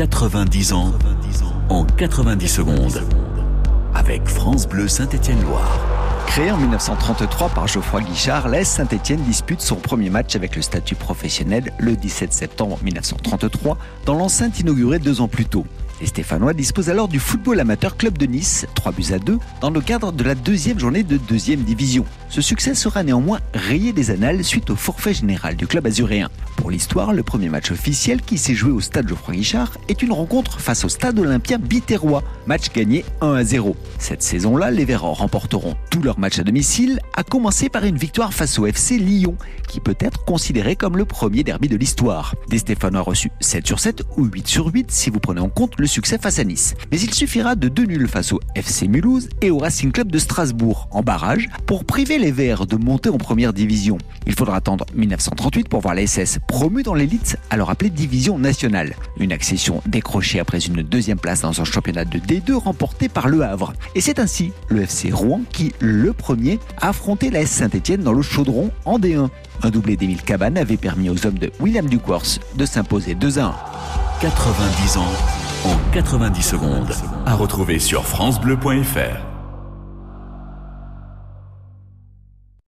90 0.00 0.72
ans 0.72 0.94
en 1.68 1.84
90 1.84 2.48
secondes. 2.48 3.02
Avec 3.94 4.26
France 4.26 4.66
Bleu 4.66 4.88
Saint-Étienne-Loire. 4.88 5.78
Créé 6.26 6.50
en 6.50 6.56
1933 6.56 7.50
par 7.50 7.68
Geoffroy 7.68 8.00
Guichard, 8.00 8.48
l'AS 8.48 8.64
Saint-Etienne 8.64 9.20
dispute 9.24 9.60
son 9.60 9.76
premier 9.76 10.08
match 10.08 10.36
avec 10.36 10.56
le 10.56 10.62
statut 10.62 10.94
professionnel 10.94 11.70
le 11.78 11.96
17 11.96 12.32
septembre 12.32 12.78
1933 12.82 13.76
dans 14.06 14.14
l'enceinte 14.14 14.58
inaugurée 14.58 15.00
deux 15.00 15.20
ans 15.20 15.28
plus 15.28 15.44
tôt. 15.44 15.66
Les 16.00 16.06
Stéphanois 16.06 16.54
disposent 16.54 16.88
alors 16.88 17.08
du 17.08 17.20
football 17.20 17.60
amateur 17.60 17.98
club 17.98 18.16
de 18.16 18.24
Nice, 18.24 18.66
3 18.76 18.92
buts 18.92 19.12
à 19.12 19.18
2, 19.18 19.38
dans 19.60 19.68
le 19.68 19.82
cadre 19.82 20.12
de 20.12 20.24
la 20.24 20.34
deuxième 20.34 20.78
journée 20.78 21.02
de 21.02 21.18
deuxième 21.18 21.60
division. 21.60 22.06
Ce 22.30 22.40
succès 22.40 22.76
sera 22.76 23.02
néanmoins 23.02 23.40
rayé 23.54 23.92
des 23.92 24.12
annales 24.12 24.44
suite 24.44 24.70
au 24.70 24.76
forfait 24.76 25.12
général 25.12 25.56
du 25.56 25.66
club 25.66 25.88
azuréen. 25.88 26.28
Pour 26.56 26.70
l'histoire, 26.70 27.12
le 27.12 27.24
premier 27.24 27.48
match 27.48 27.72
officiel 27.72 28.22
qui 28.22 28.38
s'est 28.38 28.54
joué 28.54 28.70
au 28.70 28.80
stade 28.80 29.08
Geoffroy 29.08 29.34
Guichard 29.34 29.72
est 29.88 30.00
une 30.00 30.12
rencontre 30.12 30.60
face 30.60 30.84
au 30.84 30.88
stade 30.88 31.18
olympien 31.18 31.58
biterrois, 31.58 32.22
match 32.46 32.70
gagné 32.72 33.04
1 33.20 33.34
à 33.34 33.42
0. 33.42 33.74
Cette 33.98 34.22
saison-là, 34.22 34.70
les 34.70 34.84
Verts 34.84 35.02
remporteront 35.02 35.74
tous 35.90 36.02
leurs 36.02 36.20
matchs 36.20 36.38
à 36.38 36.44
domicile, 36.44 37.00
à 37.16 37.24
commencer 37.24 37.68
par 37.68 37.84
une 37.84 37.96
victoire 37.96 38.32
face 38.32 38.60
au 38.60 38.66
FC 38.66 38.98
Lyon, 38.98 39.36
qui 39.66 39.80
peut 39.80 39.96
être 39.98 40.24
considéré 40.24 40.76
comme 40.76 40.96
le 40.96 41.06
premier 41.06 41.42
derby 41.42 41.66
de 41.66 41.76
l'histoire. 41.76 42.36
Des 42.48 42.58
Stéphanois 42.58 43.00
reçus 43.00 43.32
7 43.40 43.66
sur 43.66 43.80
7 43.80 44.02
ou 44.16 44.26
8 44.26 44.46
sur 44.46 44.66
8 44.66 44.92
si 44.92 45.10
vous 45.10 45.18
prenez 45.18 45.40
en 45.40 45.48
compte 45.48 45.80
le 45.80 45.86
succès 45.88 46.18
face 46.18 46.38
à 46.38 46.44
Nice. 46.44 46.74
Mais 46.92 47.00
il 47.00 47.12
suffira 47.12 47.56
de 47.56 47.68
deux 47.68 47.86
nuls 47.86 48.06
face 48.06 48.32
au 48.32 48.40
FC 48.54 48.86
Mulhouse 48.86 49.28
et 49.42 49.50
au 49.50 49.58
Racing 49.58 49.90
Club 49.90 50.12
de 50.12 50.18
Strasbourg 50.18 50.88
en 50.92 51.02
barrage 51.02 51.48
pour 51.66 51.84
priver 51.84 52.18
les 52.20 52.32
Verts 52.32 52.66
de 52.66 52.76
monter 52.76 53.08
en 53.08 53.16
première 53.16 53.52
division. 53.52 53.96
Il 54.26 54.34
faudra 54.34 54.56
attendre 54.56 54.84
1938 54.94 55.68
pour 55.68 55.80
voir 55.80 55.94
la 55.94 56.06
SS 56.06 56.38
promue 56.46 56.82
dans 56.82 56.94
l'élite, 56.94 57.38
alors 57.48 57.70
appelée 57.70 57.90
division 57.90 58.38
nationale. 58.38 58.94
Une 59.18 59.32
accession 59.32 59.82
décrochée 59.86 60.38
après 60.38 60.58
une 60.58 60.82
deuxième 60.82 61.18
place 61.18 61.40
dans 61.40 61.60
un 61.60 61.64
championnat 61.64 62.04
de 62.04 62.18
D2 62.18 62.52
remporté 62.52 63.08
par 63.08 63.28
Le 63.28 63.42
Havre. 63.42 63.72
Et 63.94 64.00
c'est 64.00 64.18
ainsi 64.18 64.52
le 64.68 64.82
FC 64.82 65.10
Rouen 65.10 65.40
qui, 65.50 65.72
le 65.80 66.12
premier, 66.12 66.58
a 66.78 66.90
affronté 66.90 67.30
la 67.30 67.40
S 67.40 67.50
Saint-Etienne 67.50 68.02
dans 68.02 68.12
le 68.12 68.22
chaudron 68.22 68.70
en 68.84 68.98
D1. 68.98 69.28
Un 69.62 69.70
doublé 69.70 69.96
d'Émile 69.96 70.22
Cabane 70.22 70.58
avait 70.58 70.76
permis 70.76 71.08
aux 71.08 71.26
hommes 71.26 71.38
de 71.38 71.50
William 71.58 71.88
Ducourse 71.88 72.38
de 72.56 72.66
s'imposer 72.66 73.14
2 73.14 73.38
à 73.38 73.46
1. 73.46 73.54
90 74.20 74.96
ans 74.98 75.12
en 75.64 75.76
90 75.92 76.42
secondes. 76.42 76.92
À 77.24 77.34
retrouver 77.34 77.78
sur 77.78 78.04
FranceBleu.fr. 78.04 79.29